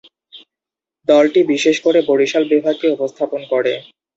[1.07, 3.73] দলটি বিশেষ করে বরিশাল বিভাগকে উপস্থাপন করে।